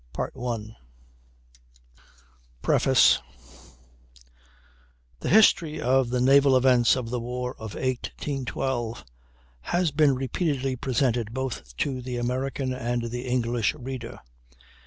[0.15, 0.73] JS
[2.63, 3.21] PREFACE
[5.19, 9.05] The history of the naval events of the War of 1812
[9.59, 14.19] has been repeatedly presented both to the American and the English reader.